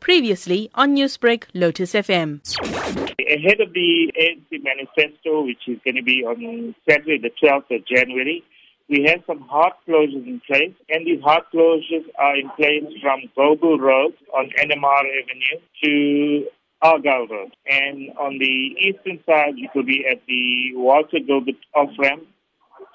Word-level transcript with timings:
Previously 0.00 0.70
on 0.74 0.96
Newsbreak, 0.96 1.44
Lotus 1.54 1.92
FM. 1.92 2.40
Ahead 2.60 3.60
of 3.60 3.72
the 3.72 4.12
ANC 4.20 4.62
manifesto, 4.62 5.42
which 5.44 5.68
is 5.68 5.78
going 5.84 5.96
to 5.96 6.02
be 6.02 6.24
on 6.24 6.74
Saturday, 6.88 7.18
the 7.18 7.30
12th 7.42 7.70
of 7.76 7.86
January, 7.86 8.42
we 8.88 9.04
have 9.04 9.22
some 9.24 9.40
hard 9.42 9.72
closures 9.86 10.26
in 10.26 10.40
place, 10.46 10.74
and 10.88 11.06
these 11.06 11.22
hard 11.22 11.44
closures 11.54 12.04
are 12.18 12.36
in 12.36 12.50
place 12.56 12.92
from 13.00 13.20
Goble 13.36 13.78
Road 13.78 14.14
on 14.34 14.50
NMR 14.58 15.04
Avenue 15.22 15.60
to 15.84 16.46
Argyle 16.82 17.28
Road. 17.28 17.54
And 17.66 18.10
on 18.18 18.38
the 18.38 18.74
eastern 18.80 19.20
side, 19.24 19.54
it 19.58 19.70
will 19.76 19.84
be 19.84 20.04
at 20.10 20.20
the 20.26 20.72
Walter 20.74 21.20
Gilbert 21.24 21.54
off-ramp 21.72 22.24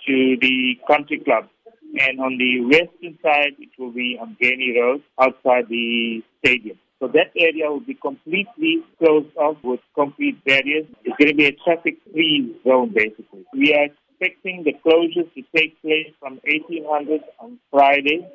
to 0.07 0.37
the 0.41 0.77
country 0.85 1.19
club. 1.19 1.47
And 1.97 2.19
on 2.19 2.37
the 2.37 2.61
western 2.65 3.17
side, 3.23 3.55
it 3.57 3.69
will 3.79 3.91
be 3.91 4.17
on 4.19 4.35
Gainey 4.41 4.75
Road 4.79 5.01
outside 5.19 5.69
the 5.69 6.21
stadium. 6.39 6.77
So 6.99 7.07
that 7.07 7.31
area 7.37 7.69
will 7.69 7.81
be 7.81 7.93
completely 7.93 8.83
closed 8.99 9.35
off 9.37 9.57
with 9.63 9.79
concrete 9.95 10.43
barriers. 10.43 10.87
It's 11.03 11.15
going 11.17 11.29
to 11.29 11.35
be 11.35 11.45
a 11.45 11.55
traffic-free 11.63 12.61
zone, 12.67 12.93
basically. 12.93 13.45
We 13.53 13.73
are 13.73 13.85
expecting 13.85 14.63
the 14.63 14.73
closures 14.85 15.33
to 15.35 15.43
take 15.55 15.81
place 15.81 16.11
from 16.19 16.39
1800 16.43 17.21
on 17.39 17.59
Friday, 17.71 18.27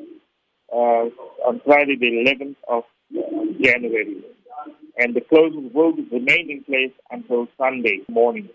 uh, 0.72 1.08
on 1.46 1.60
Friday 1.64 1.96
the 1.96 2.24
11th 2.24 2.56
of 2.68 2.84
January. 3.60 4.24
And 4.96 5.14
the 5.14 5.20
closures 5.20 5.72
will 5.72 5.92
remain 5.92 6.50
in 6.50 6.64
place 6.64 6.92
until 7.10 7.48
Sunday 7.58 8.00
morning. 8.08 8.48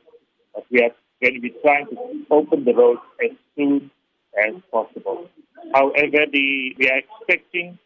But 0.54 0.66
we 0.72 0.82
are 0.82 0.92
going 1.22 1.36
to 1.36 1.42
be 1.42 1.54
trying 1.62 1.88
to 1.88 1.98
open 2.32 2.64
the 2.66 2.74
roads 2.74 3.02
as 3.24 3.32
soon 3.56 3.92
as 4.38 4.54
possible. 4.72 5.28
However, 5.74 6.26
the, 6.32 6.76
we 6.78 6.90
are 6.90 7.00
expecting 7.00 7.78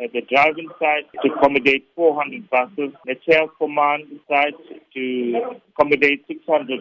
uh, 0.00 0.06
the 0.12 0.22
driving 0.22 0.68
side 0.78 1.04
to 1.22 1.32
accommodate 1.32 1.86
400 1.96 2.50
buses, 2.50 2.92
the 3.06 3.14
tail 3.28 3.48
command 3.58 4.04
side 4.28 4.54
to 4.94 5.56
accommodate 5.72 6.24
600 6.26 6.80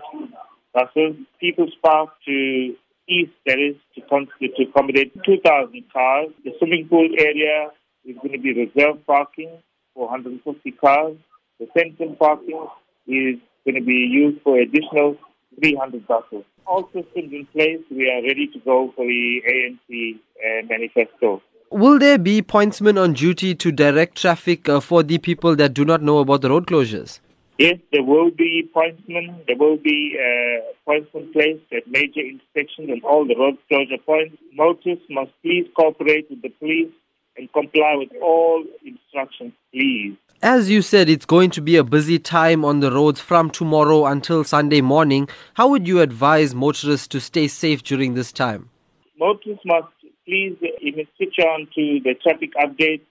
buses, 0.74 1.16
People's 1.40 1.76
Park 1.84 2.10
to 2.26 2.76
east, 3.08 3.32
that 3.46 3.60
is, 3.60 3.76
to, 3.96 4.02
to 4.02 4.64
accommodate 4.70 5.14
2,000 5.24 5.84
cars. 5.92 6.30
The 6.44 6.52
swimming 6.58 6.88
pool 6.90 7.08
area 7.18 7.70
is 8.06 8.16
going 8.18 8.32
to 8.32 8.40
be 8.40 8.54
reserved 8.54 9.06
parking 9.06 9.52
for 9.94 10.08
150 10.08 10.72
cars. 10.72 11.16
The 11.60 11.68
Fenton 11.74 12.16
parking 12.16 12.68
is 13.08 13.36
going 13.66 13.76
to 13.76 13.82
be 13.82 14.08
used 14.10 14.42
for 14.42 14.58
additional 14.58 15.18
300 15.60 16.08
buses. 16.08 16.44
All 16.66 16.86
systems 16.94 17.34
in 17.34 17.48
place. 17.52 17.80
We 17.92 18.10
are 18.10 18.22
ready 18.22 18.48
to 18.54 18.60
go 18.60 18.94
for 18.96 19.06
the 19.06 19.42
ANC 19.48 20.16
uh, 20.16 20.66
manifesto. 20.68 21.42
Will 21.72 21.98
there 21.98 22.20
be 22.20 22.42
pointsmen 22.42 23.02
on 23.02 23.14
duty 23.14 23.56
to 23.56 23.72
direct 23.72 24.16
traffic 24.16 24.70
uh, 24.70 24.80
for 24.80 25.02
the 25.02 25.18
people 25.18 25.56
that 25.56 25.74
do 25.74 25.84
not 25.84 26.02
know 26.02 26.20
about 26.20 26.42
the 26.42 26.50
road 26.50 26.68
closures? 26.68 27.20
Yes, 27.58 27.78
there 27.92 28.04
will 28.04 28.32
be 28.32 28.70
pointsmen. 28.76 29.46
There 29.48 29.58
will 29.58 29.78
be 29.78 30.18
uh, 30.18 30.74
pointsmen 30.88 31.32
placed 31.34 31.64
at 31.72 31.88
major 31.88 32.20
intersections 32.20 32.90
and 32.90 33.04
all 33.04 33.26
the 33.26 33.36
road 33.36 33.58
closure 33.68 34.02
points. 34.06 34.38
Motorists 34.54 35.06
must 35.10 35.32
please 35.42 35.68
cooperate 35.76 36.30
with 36.30 36.42
the 36.42 36.50
police 36.50 36.92
and 37.38 37.52
comply 37.54 37.96
with 37.96 38.10
all 38.22 38.64
instructions, 38.86 39.54
please. 39.72 40.16
As 40.44 40.70
you 40.70 40.82
said, 40.82 41.08
it's 41.08 41.26
going 41.26 41.52
to 41.52 41.62
be 41.62 41.78
a 41.78 41.86
busy 41.86 42.20
time 42.20 42.66
on 42.66 42.82
the 42.82 42.92
roads 42.92 43.22
from 43.22 43.50
tomorrow 43.50 44.06
until 44.06 44.44
Sunday 44.44 44.82
morning. 44.82 45.30
How 45.54 45.70
would 45.70 45.88
you 45.88 46.02
advise 46.02 46.54
motorists 46.54 47.08
to 47.08 47.22
stay 47.22 47.48
safe 47.48 47.82
during 47.82 48.14
this 48.14 48.34
time? 48.34 48.70
Motorists 49.18 49.64
must 49.66 49.88
please 50.26 50.58
even 50.82 51.08
switch 51.16 51.38
on 51.40 51.66
to 51.76 52.02
the 52.04 52.14
traffic 52.22 52.52
updates 52.56 53.06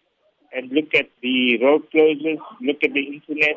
and 0.53 0.71
look 0.73 0.95
at 0.95 1.09
the 1.23 1.57
road 1.63 1.85
closures, 1.91 2.39
look 2.61 2.77
at 2.85 2.93
the 2.93 3.01
internet, 3.01 3.57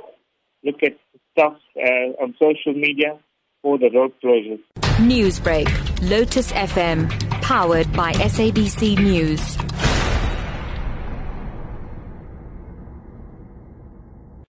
look 0.63 0.81
at 0.81 0.97
stuff 1.33 1.57
uh, 1.75 2.23
on 2.23 2.33
social 2.39 2.73
media 2.73 3.19
for 3.61 3.77
the 3.77 3.89
road 3.93 4.13
closures. 4.23 4.61
Newsbreak, 5.03 5.67
Lotus 6.09 6.49
FM, 6.53 7.09
powered 7.41 7.91
by 7.91 8.13
SABC 8.13 8.97
News. 8.99 9.57